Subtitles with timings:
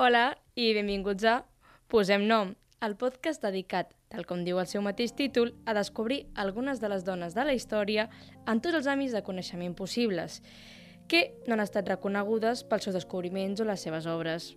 [0.00, 1.32] Hola i benvinguts a
[1.92, 6.80] Posem Nom, el podcast dedicat, tal com diu el seu mateix títol, a descobrir algunes
[6.80, 8.06] de les dones de la història
[8.48, 10.38] en tots els àmbits de coneixement possibles,
[11.04, 14.54] que no han estat reconegudes pels seus descobriments o les seves obres.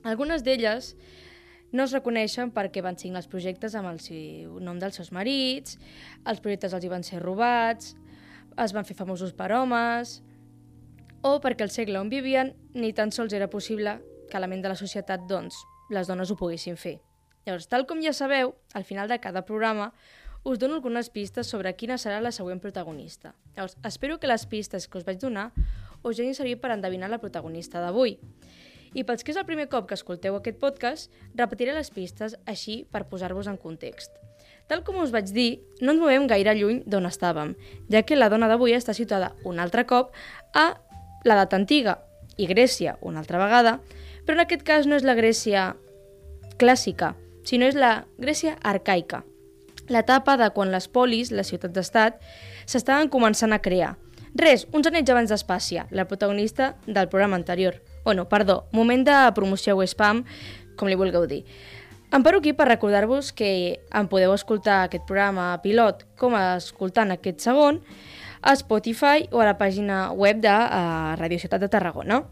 [0.00, 0.94] Algunes d'elles
[1.76, 5.76] no es reconeixen perquè van signar els projectes amb el seu nom dels seus marits,
[6.24, 7.98] els projectes els hi van ser robats,
[8.56, 10.22] es van fer famosos per homes,
[11.20, 13.98] o perquè el segle on vivien ni tan sols era possible
[14.30, 15.58] que la ment de la societat, doncs,
[15.90, 17.00] les dones ho poguessin fer.
[17.46, 19.90] Llavors, tal com ja sabeu, al final de cada programa
[20.44, 23.34] us dono algunes pistes sobre quina serà la següent protagonista.
[23.56, 25.50] Llavors, espero que les pistes que us vaig donar
[26.02, 28.16] us hagin servit per endevinar la protagonista d'avui.
[28.94, 32.82] I pels que és el primer cop que escolteu aquest podcast, repetiré les pistes així
[32.90, 34.10] per posar-vos en context.
[34.70, 37.56] Tal com us vaig dir, no ens movem gaire lluny d'on estàvem,
[37.90, 40.14] ja que la dona d'avui està situada un altre cop
[40.54, 40.72] a
[41.26, 41.98] l'edat antiga
[42.38, 43.80] i Grècia una altra vegada,
[44.30, 45.72] però en aquest cas no és la Grècia
[46.62, 49.24] clàssica, sinó és la Grècia arcaica,
[49.90, 52.20] l'etapa de quan les polis, les ciutats-estat,
[52.62, 53.96] s'estaven començant a crear.
[54.38, 57.80] Res, uns anells abans d'Espàcia, la protagonista del programa anterior.
[58.04, 60.22] Bueno, perdó, moment de promoció o spam,
[60.78, 61.42] com li vulgueu dir.
[62.14, 67.42] Em paro aquí per recordar-vos que em podeu escoltar aquest programa pilot com escoltant aquest
[67.42, 67.82] segon
[68.46, 72.28] a Spotify o a la pàgina web de uh, Radio Ciutat de Tarragona.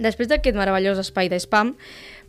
[0.00, 1.74] Després d'aquest meravellós espai de spam,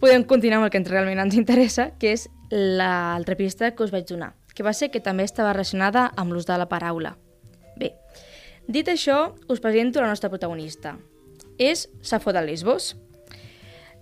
[0.04, 3.94] podem continuar amb el que ens realment ens interessa, que és l'altra pista que us
[3.96, 7.16] vaig donar, que va ser que també estava relacionada amb l'ús de la paraula.
[7.80, 7.94] Bé,
[8.68, 10.98] dit això, us presento la nostra protagonista.
[11.58, 12.96] És Safo de Lesbos.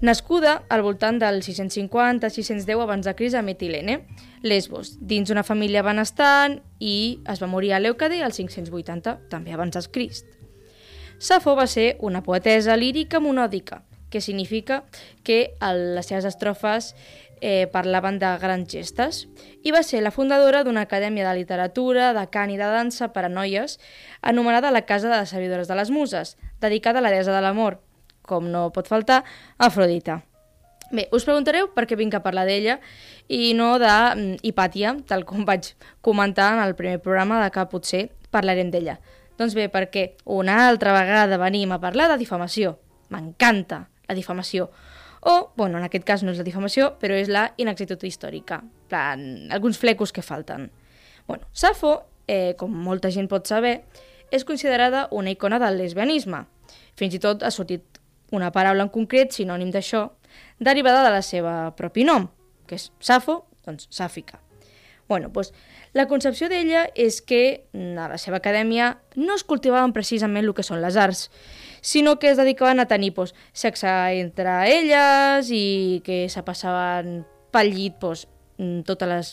[0.02, 4.00] Nascuda al voltant del 650-610 abans de Cris a Metilene,
[4.41, 9.75] Lesbos, dins una família benestant i es va morir a Leucade al 580, també abans
[9.75, 10.38] de Crist.
[11.19, 14.85] Safo va ser una poetesa lírica monòdica, que significa
[15.24, 16.94] que les seves estrofes
[17.41, 19.25] eh, parlaven de grans gestes,
[19.59, 23.25] i va ser la fundadora d'una acadèmia de literatura, de cant i de dansa per
[23.28, 23.81] a noies,
[24.22, 27.81] anomenada la Casa de les Servidores de les Muses, dedicada a la deessa de l'amor,
[28.24, 29.25] com no pot faltar,
[29.58, 30.22] Afrodita.
[30.90, 32.79] Bé, us preguntareu per què vinc a parlar d'ella
[33.28, 37.68] i no de mm, Hipàtia, tal com vaig comentar en el primer programa de que
[37.69, 38.97] potser parlarem d'ella.
[39.39, 42.75] Doncs bé, perquè una altra vegada venim a parlar de difamació.
[43.09, 44.67] M'encanta la difamació.
[45.22, 48.63] O, bueno, en aquest cas no és la difamació, però és la inexactitud històrica.
[48.89, 50.72] plan, alguns flecos que falten.
[51.28, 53.83] Bueno, Safo, eh, com molta gent pot saber,
[54.31, 56.45] és considerada una icona del lesbianisme.
[56.95, 58.01] Fins i tot ha sortit
[58.31, 60.09] una paraula en concret, sinònim d'això,
[60.59, 62.29] derivada de la seva propi nom,
[62.66, 64.48] que és Safo, doncs Sàfica.
[65.09, 65.50] Bueno, doncs,
[65.97, 70.64] la concepció d'ella és que a la seva acadèmia no es cultivaven precisament el que
[70.64, 71.28] són les arts,
[71.81, 73.90] sinó que es dedicaven a tenir doncs, sexe
[74.22, 78.28] entre elles i que se passaven pel llit doncs,
[78.86, 79.31] totes les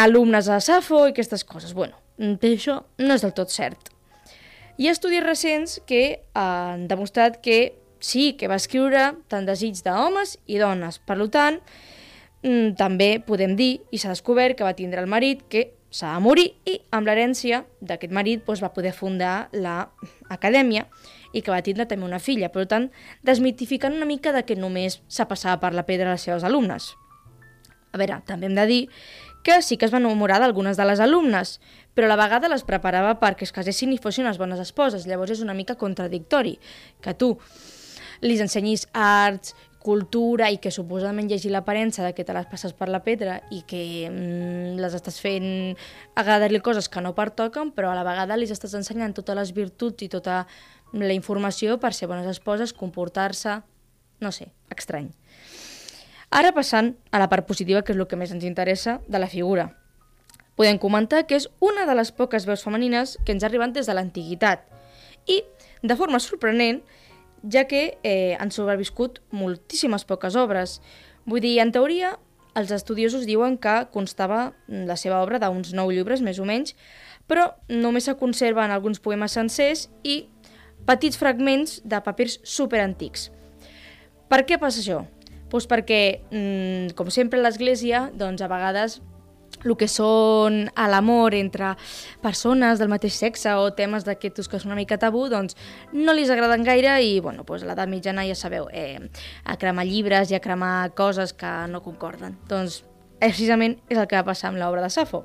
[0.00, 1.74] alumnes de Safo i aquestes coses.
[1.76, 3.92] Bueno, però això no és del tot cert.
[4.80, 10.38] Hi ha estudis recents que han demostrat que sí, que va escriure tant desig d'homes
[10.48, 10.96] i dones.
[11.04, 11.95] Per tant, mm,
[12.78, 16.46] també podem dir, i s'ha descobert, que va tindre el marit que s'ha de morir
[16.68, 20.86] i amb l'herència d'aquest marit doncs, va poder fundar l'acadèmia
[21.32, 22.50] i que va tindre també una filla.
[22.52, 22.90] Per tant,
[23.26, 26.92] desmitificant una mica de que només s'ha passat per la pedra a les seves alumnes.
[27.92, 28.82] A veure, també hem de dir
[29.46, 31.60] que sí que es va enamorar d'algunes de les alumnes,
[31.94, 35.06] però a la vegada les preparava perquè es casessin i fossin unes bones esposes.
[35.06, 36.56] Llavors és una mica contradictori
[37.00, 37.36] que tu
[38.20, 39.54] li ensenyis arts,
[39.86, 43.60] cultura i que suposadament llegir l'aparença de que te les passes per la pedra i
[43.70, 45.76] que mm, les estàs fent
[46.18, 50.02] agradar-li coses que no pertoquen, però a la vegada li estàs ensenyant totes les virtuts
[50.02, 50.42] i tota
[50.92, 53.60] la informació per ser bones esposes, comportar-se...
[54.18, 55.10] no sé, estrany.
[56.34, 59.30] Ara passant a la part positiva, que és el que més ens interessa, de la
[59.30, 59.68] figura.
[60.56, 63.94] Podem comentar que és una de les poques veus femenines que ens arriben des de
[63.94, 64.64] l'antiguitat
[65.28, 65.42] i,
[65.82, 66.80] de forma sorprenent,
[67.42, 70.80] ja que eh, han sobreviscut moltíssimes poques obres.
[71.26, 72.16] Vull dir, en teoria,
[72.56, 76.74] els estudiosos diuen que constava la seva obra d'uns nou llibres, més o menys,
[77.28, 80.24] però només se conserven alguns poemes sencers i
[80.86, 83.30] petits fragments de papirs superantics.
[84.30, 85.02] Per què passa això?
[85.50, 89.00] Pues perquè, mm, com sempre l'Església, doncs a vegades
[89.64, 91.74] el que són a l'amor entre
[92.22, 95.56] persones del mateix sexe o temes d'aquests que són una mica tabú, doncs
[95.92, 99.00] no li agraden gaire i, bueno, doncs a l'edat mitjana ja sabeu, eh,
[99.44, 102.36] a cremar llibres i a cremar coses que no concorden.
[102.48, 102.82] Doncs
[103.18, 105.24] precisament és el que va passar amb l'obra de Safo,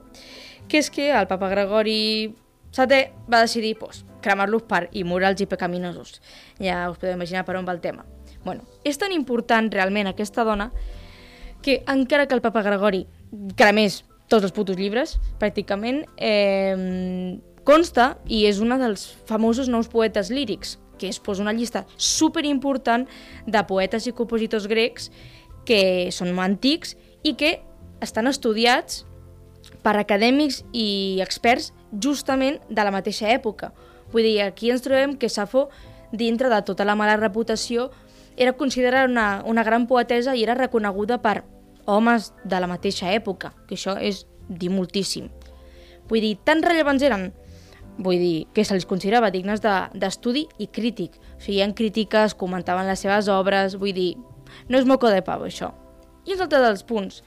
[0.67, 2.33] que és que el papa Gregori
[2.71, 3.01] VII
[3.31, 6.21] va decidir pues, cremar-los per immorals i pecaminosos.
[6.59, 8.05] Ja us podeu imaginar per on va el tema.
[8.45, 10.71] Bueno, és tan important realment aquesta dona
[11.61, 13.05] que encara que el papa Gregori
[13.55, 17.37] cremés tots els putos llibres, pràcticament, eh,
[17.67, 22.45] consta i és una dels famosos nous poetes lírics, que es posa una llista super
[22.45, 23.07] important
[23.45, 25.09] de poetes i compositors grecs
[25.65, 27.59] que són antics i que
[28.01, 29.03] estan estudiats
[29.85, 33.71] per acadèmics i experts justament de la mateixa època.
[34.11, 35.69] Vull dir, aquí ens trobem que Safo,
[36.11, 37.89] dintre de tota la mala reputació,
[38.37, 41.43] era considerada una, una gran poetesa i era reconeguda per
[41.91, 45.29] homes de la mateixa època, que això és dir moltíssim.
[46.09, 47.29] Vull dir, tan rellevants eren,
[48.01, 51.17] vull dir, que se'ls considerava dignes d'estudi de, i crític.
[51.43, 54.15] Feien crítiques, comentaven les seves obres, vull dir,
[54.67, 55.71] no és moco de pavo, això.
[56.25, 57.21] I un altre dels punts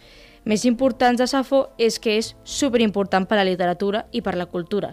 [0.45, 4.47] més importants de Safo és que és superimportant per a la literatura i per la
[4.47, 4.93] cultura.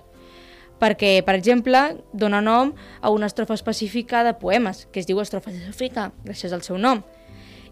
[0.81, 1.81] Perquè, per exemple,
[2.13, 2.71] dona nom
[3.01, 7.03] a una estrofa específica de poemes, que es diu estrofa d'Àfrica, gràcies al seu nom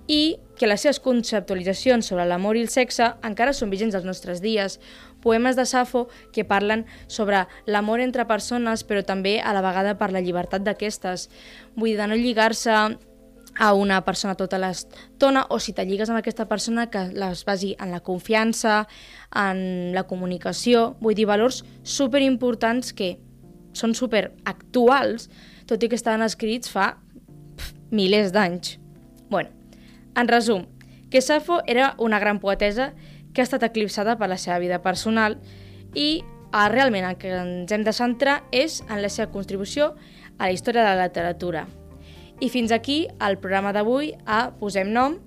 [0.09, 4.41] i que les seves conceptualitzacions sobre l'amor i el sexe encara són vigents als nostres
[4.41, 4.79] dies.
[5.21, 10.09] Poemes de Safo que parlen sobre l'amor entre persones, però també a la vegada per
[10.11, 11.29] la llibertat d'aquestes.
[11.77, 12.73] Vull dir, de no lligar-se
[13.59, 17.75] a una persona tota l'estona o si te lligues amb aquesta persona que les basi
[17.79, 18.88] en la confiança,
[19.35, 23.13] en la comunicació, vull dir, valors superimportants que
[23.77, 25.29] són superactuals,
[25.69, 28.79] tot i que estaven escrits fa pf, milers d'anys.
[29.29, 29.58] Bueno,
[30.19, 30.66] en resum,
[31.10, 32.94] que Safo era una gran poetesa
[33.33, 35.39] que ha estat eclipsada per la seva vida personal
[35.95, 39.94] i ah, realment el que ens hem de centrar és en la seva contribució
[40.38, 41.68] a la història de la literatura.
[42.39, 45.18] I fins aquí el programa d'avui a Posem Nom,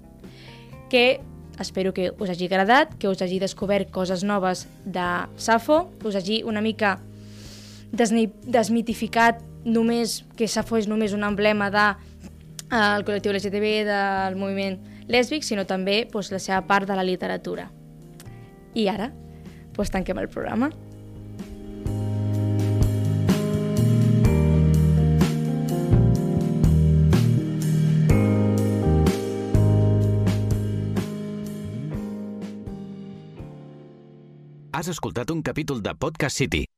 [0.88, 1.20] que
[1.60, 6.42] espero que us hagi agradat, que us hagi descobert coses noves de Safo, us hagi
[6.42, 6.98] una mica
[7.92, 11.86] desmitificat només que Safo és només un emblema de
[12.72, 14.78] el col·lectiu LGTB, del moviment
[15.12, 17.68] lèsbic, sinó també doncs, la seva part de la literatura.
[18.74, 19.10] I ara,
[19.76, 20.72] doncs, tanquem el programa.
[34.72, 36.64] Has escoltat un capítol de Podcast City,